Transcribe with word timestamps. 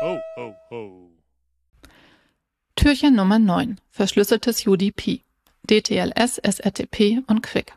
Ho, 0.00 0.20
ho, 0.36 0.54
ho. 0.70 1.10
Türchen 2.76 3.16
Nummer 3.16 3.40
9. 3.40 3.80
Verschlüsseltes 3.90 4.64
UDP. 4.64 5.24
DTLS, 5.68 6.38
SRTP 6.38 7.24
und 7.26 7.42
Quick. 7.42 7.74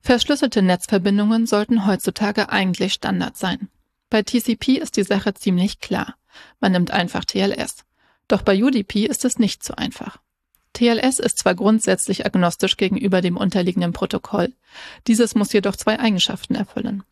Verschlüsselte 0.00 0.60
Netzverbindungen 0.60 1.46
sollten 1.46 1.86
heutzutage 1.86 2.48
eigentlich 2.48 2.94
Standard 2.94 3.36
sein. 3.36 3.68
Bei 4.10 4.22
TCP 4.22 4.78
ist 4.78 4.96
die 4.96 5.04
Sache 5.04 5.34
ziemlich 5.34 5.78
klar. 5.78 6.16
Man 6.58 6.72
nimmt 6.72 6.90
einfach 6.90 7.24
TLS. 7.24 7.84
Doch 8.26 8.42
bei 8.42 8.60
UDP 8.60 9.06
ist 9.06 9.24
es 9.24 9.38
nicht 9.38 9.62
so 9.62 9.74
einfach. 9.76 10.18
TLS 10.72 11.20
ist 11.20 11.38
zwar 11.38 11.54
grundsätzlich 11.54 12.26
agnostisch 12.26 12.76
gegenüber 12.76 13.20
dem 13.20 13.36
unterliegenden 13.36 13.92
Protokoll, 13.92 14.52
dieses 15.06 15.36
muss 15.36 15.52
jedoch 15.52 15.76
zwei 15.76 16.00
Eigenschaften 16.00 16.56
erfüllen. 16.56 17.04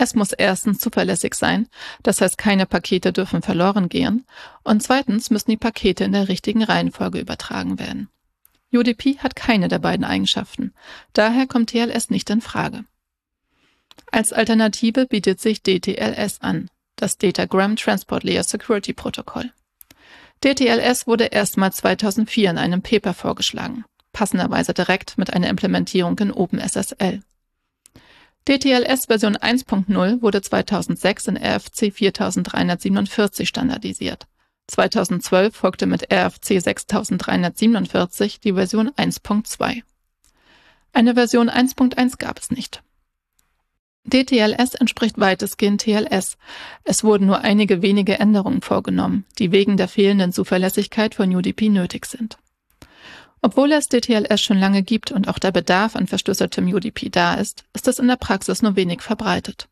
Es 0.00 0.14
muss 0.14 0.32
erstens 0.32 0.78
zuverlässig 0.78 1.34
sein, 1.34 1.66
das 2.04 2.20
heißt 2.20 2.38
keine 2.38 2.66
Pakete 2.66 3.12
dürfen 3.12 3.42
verloren 3.42 3.88
gehen, 3.88 4.24
und 4.62 4.80
zweitens 4.80 5.28
müssen 5.30 5.50
die 5.50 5.56
Pakete 5.56 6.04
in 6.04 6.12
der 6.12 6.28
richtigen 6.28 6.62
Reihenfolge 6.62 7.18
übertragen 7.18 7.80
werden. 7.80 8.08
UDP 8.72 9.18
hat 9.18 9.34
keine 9.34 9.66
der 9.66 9.80
beiden 9.80 10.04
Eigenschaften. 10.04 10.72
Daher 11.14 11.48
kommt 11.48 11.70
TLS 11.70 12.10
nicht 12.10 12.30
in 12.30 12.40
Frage. 12.40 12.84
Als 14.12 14.32
Alternative 14.32 15.06
bietet 15.06 15.40
sich 15.40 15.62
DTLS 15.62 16.42
an, 16.42 16.70
das 16.94 17.18
Datagram 17.18 17.74
Transport 17.74 18.22
Layer 18.22 18.44
Security 18.44 18.92
Protocol. 18.92 19.52
DTLS 20.44 21.08
wurde 21.08 21.24
erstmals 21.24 21.78
2004 21.78 22.50
in 22.50 22.58
einem 22.58 22.82
Paper 22.82 23.14
vorgeschlagen, 23.14 23.84
passenderweise 24.12 24.74
direkt 24.74 25.18
mit 25.18 25.32
einer 25.32 25.48
Implementierung 25.48 26.16
in 26.20 26.30
OpenSSL. 26.30 27.22
DTLS 28.48 29.06
Version 29.06 29.36
1.0 29.36 30.22
wurde 30.22 30.40
2006 30.40 31.28
in 31.28 31.36
RFC 31.36 31.92
4347 31.92 33.46
standardisiert 33.46 34.26
2012 34.68 35.54
folgte 35.56 35.86
mit 35.86 36.12
RFC 36.12 36.60
6347 36.60 38.40
die 38.40 38.52
Version 38.52 38.90
1.2. 38.90 39.82
Eine 40.92 41.14
Version 41.14 41.50
1.1 41.50 42.18
gab 42.18 42.38
es 42.38 42.50
nicht. 42.50 42.82
DTLS 44.04 44.74
entspricht 44.74 45.18
weitestgehend 45.18 45.82
TLS. 45.82 46.38
Es 46.84 47.04
wurden 47.04 47.26
nur 47.26 47.40
einige 47.40 47.82
wenige 47.82 48.18
Änderungen 48.18 48.62
vorgenommen, 48.62 49.24
die 49.38 49.52
wegen 49.52 49.76
der 49.76 49.88
fehlenden 49.88 50.32
Zuverlässigkeit 50.32 51.14
von 51.14 51.34
UDP 51.34 51.68
nötig 51.68 52.06
sind. 52.06 52.38
Obwohl 53.40 53.72
es 53.72 53.88
DTLS 53.88 54.40
schon 54.40 54.58
lange 54.58 54.82
gibt 54.82 55.12
und 55.12 55.28
auch 55.28 55.38
der 55.38 55.52
Bedarf 55.52 55.94
an 55.96 56.06
verschlüsseltem 56.06 56.66
UDP 56.66 57.08
da 57.08 57.34
ist, 57.34 57.64
ist 57.72 57.88
es 57.88 57.98
in 57.98 58.08
der 58.08 58.16
Praxis 58.16 58.62
nur 58.62 58.76
wenig 58.76 59.02
verbreitet. 59.02 59.68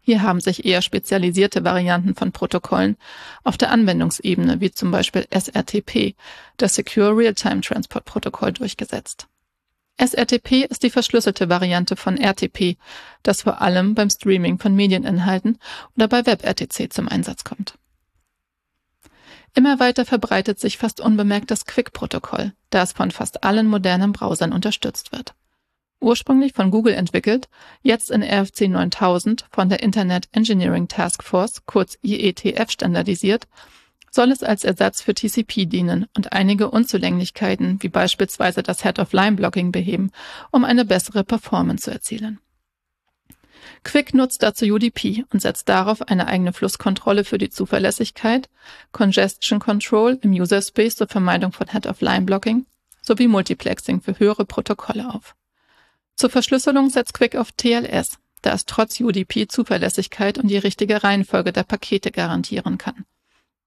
Hier 0.00 0.22
haben 0.22 0.40
sich 0.40 0.64
eher 0.64 0.80
spezialisierte 0.80 1.64
Varianten 1.64 2.14
von 2.14 2.32
Protokollen 2.32 2.96
auf 3.44 3.58
der 3.58 3.70
Anwendungsebene, 3.70 4.60
wie 4.60 4.70
zum 4.70 4.90
Beispiel 4.90 5.26
SRTP, 5.30 6.14
das 6.56 6.76
Secure 6.76 7.14
Real-Time 7.14 7.60
Transport 7.60 8.06
Protokoll, 8.06 8.52
durchgesetzt. 8.52 9.26
SRTP 9.98 10.64
ist 10.64 10.82
die 10.82 10.90
verschlüsselte 10.90 11.48
Variante 11.48 11.96
von 11.96 12.16
RTP, 12.16 12.78
das 13.22 13.42
vor 13.42 13.60
allem 13.60 13.94
beim 13.94 14.08
Streaming 14.08 14.58
von 14.58 14.74
Medieninhalten 14.74 15.58
oder 15.96 16.08
bei 16.08 16.24
WebRTC 16.24 16.92
zum 16.92 17.08
Einsatz 17.08 17.44
kommt. 17.44 17.74
Immer 19.58 19.80
weiter 19.80 20.04
verbreitet 20.04 20.60
sich 20.60 20.78
fast 20.78 21.00
unbemerkt 21.00 21.50
das 21.50 21.66
Quick-Protokoll, 21.66 22.52
da 22.70 22.84
es 22.84 22.92
von 22.92 23.10
fast 23.10 23.42
allen 23.42 23.66
modernen 23.66 24.12
Browsern 24.12 24.52
unterstützt 24.52 25.10
wird. 25.10 25.34
Ursprünglich 26.00 26.52
von 26.52 26.70
Google 26.70 26.94
entwickelt, 26.94 27.48
jetzt 27.82 28.12
in 28.12 28.22
RFC 28.22 28.68
9000 28.68 29.46
von 29.50 29.68
der 29.68 29.82
Internet 29.82 30.28
Engineering 30.30 30.86
Task 30.86 31.24
Force, 31.24 31.66
kurz 31.66 31.98
IETF, 32.02 32.70
standardisiert, 32.70 33.48
soll 34.12 34.30
es 34.30 34.44
als 34.44 34.62
Ersatz 34.62 35.02
für 35.02 35.14
TCP 35.14 35.66
dienen 35.66 36.06
und 36.16 36.32
einige 36.32 36.70
Unzulänglichkeiten 36.70 37.82
wie 37.82 37.88
beispielsweise 37.88 38.62
das 38.62 38.84
Head-of-Line-Blocking 38.84 39.72
beheben, 39.72 40.12
um 40.52 40.64
eine 40.64 40.84
bessere 40.84 41.24
Performance 41.24 41.82
zu 41.82 41.90
erzielen. 41.90 42.38
Quick 43.84 44.14
nutzt 44.14 44.42
dazu 44.42 44.64
UDP 44.64 45.24
und 45.32 45.40
setzt 45.40 45.68
darauf 45.68 46.02
eine 46.02 46.26
eigene 46.26 46.52
Flusskontrolle 46.52 47.24
für 47.24 47.38
die 47.38 47.50
Zuverlässigkeit, 47.50 48.48
Congestion 48.92 49.60
Control 49.60 50.18
im 50.22 50.32
User 50.32 50.60
Space 50.62 50.96
zur 50.96 51.08
Vermeidung 51.08 51.52
von 51.52 51.68
Head-of-Line-Blocking 51.68 52.66
sowie 53.02 53.28
Multiplexing 53.28 54.00
für 54.00 54.18
höhere 54.18 54.44
Protokolle 54.44 55.12
auf. 55.12 55.34
Zur 56.14 56.30
Verschlüsselung 56.30 56.90
setzt 56.90 57.14
Quick 57.14 57.36
auf 57.36 57.52
TLS, 57.52 58.18
da 58.42 58.52
es 58.52 58.66
trotz 58.66 59.00
UDP 59.00 59.48
Zuverlässigkeit 59.48 60.38
und 60.38 60.48
die 60.48 60.58
richtige 60.58 61.02
Reihenfolge 61.02 61.52
der 61.52 61.62
Pakete 61.62 62.10
garantieren 62.10 62.76
kann. 62.76 63.04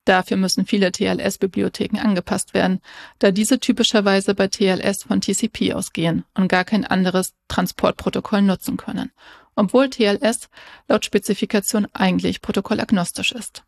Dafür 0.04 0.36
müssen 0.36 0.66
viele 0.66 0.90
TLS-Bibliotheken 0.90 2.00
angepasst 2.00 2.54
werden, 2.54 2.80
da 3.20 3.30
diese 3.30 3.60
typischerweise 3.60 4.34
bei 4.34 4.48
TLS 4.48 5.04
von 5.04 5.20
TCP 5.20 5.74
ausgehen 5.74 6.24
und 6.34 6.48
gar 6.48 6.64
kein 6.64 6.84
anderes 6.84 7.34
Transportprotokoll 7.46 8.42
nutzen 8.42 8.76
können, 8.76 9.12
obwohl 9.54 9.90
TLS 9.90 10.48
laut 10.88 11.04
Spezifikation 11.04 11.86
eigentlich 11.92 12.42
protokollagnostisch 12.42 13.32
ist. 13.32 13.64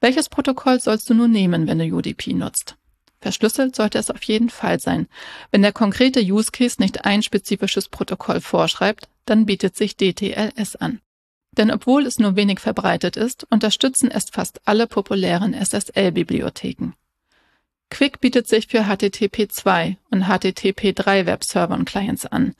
Welches 0.00 0.28
Protokoll 0.28 0.80
sollst 0.80 1.08
du 1.08 1.14
nun 1.14 1.30
nehmen, 1.30 1.66
wenn 1.66 1.78
du 1.78 1.84
UDP 1.84 2.34
nutzt? 2.34 2.76
Verschlüsselt 3.20 3.74
sollte 3.74 3.98
es 3.98 4.10
auf 4.10 4.22
jeden 4.24 4.50
Fall 4.50 4.78
sein. 4.78 5.08
Wenn 5.50 5.62
der 5.62 5.72
konkrete 5.72 6.20
Use 6.20 6.50
Case 6.52 6.76
nicht 6.78 7.04
ein 7.04 7.22
spezifisches 7.22 7.88
Protokoll 7.88 8.40
vorschreibt, 8.40 9.08
dann 9.24 9.46
bietet 9.46 9.76
sich 9.76 9.96
DTLS 9.96 10.76
an. 10.76 11.00
Denn 11.52 11.70
obwohl 11.70 12.04
es 12.06 12.18
nur 12.18 12.36
wenig 12.36 12.60
verbreitet 12.60 13.16
ist, 13.16 13.46
unterstützen 13.50 14.10
es 14.10 14.26
fast 14.30 14.60
alle 14.66 14.86
populären 14.86 15.54
SSL-Bibliotheken. 15.54 16.92
Quick 17.88 18.20
bietet 18.20 18.46
sich 18.48 18.66
für 18.66 18.82
HTTP2 18.82 19.96
und 20.10 20.24
HTTP3 20.24 21.24
Webserver 21.24 21.74
und 21.74 21.86
Clients 21.86 22.26
an. 22.26 22.54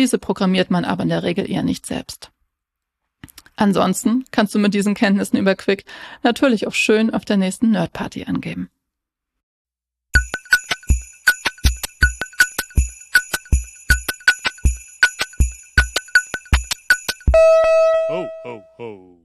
Diese 0.00 0.18
programmiert 0.18 0.70
man 0.70 0.86
aber 0.86 1.02
in 1.02 1.10
der 1.10 1.24
Regel 1.24 1.50
eher 1.50 1.62
nicht 1.62 1.84
selbst. 1.84 2.30
Ansonsten 3.54 4.24
kannst 4.30 4.54
du 4.54 4.58
mit 4.58 4.72
diesen 4.72 4.94
Kenntnissen 4.94 5.36
über 5.36 5.54
Quick 5.54 5.84
natürlich 6.22 6.66
auch 6.66 6.72
schön 6.72 7.12
auf 7.12 7.26
der 7.26 7.36
nächsten 7.36 7.72
Nerdparty 7.72 8.24
angeben. 8.24 8.70
Ho, 18.08 18.26
ho, 18.44 18.62
ho. 18.78 19.18